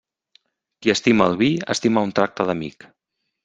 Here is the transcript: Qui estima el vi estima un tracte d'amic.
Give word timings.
Qui 0.85 0.93
estima 0.93 1.29
el 1.33 1.39
vi 1.43 1.51
estima 1.77 2.07
un 2.11 2.17
tracte 2.23 2.51
d'amic. 2.51 2.93